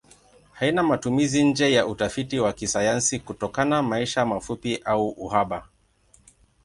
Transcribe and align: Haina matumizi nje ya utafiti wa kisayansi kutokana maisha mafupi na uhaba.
Haina 0.51 0.83
matumizi 0.83 1.43
nje 1.43 1.73
ya 1.73 1.87
utafiti 1.87 2.39
wa 2.39 2.53
kisayansi 2.53 3.19
kutokana 3.19 3.83
maisha 3.83 4.25
mafupi 4.25 4.79
na 4.85 4.97
uhaba. 4.97 5.67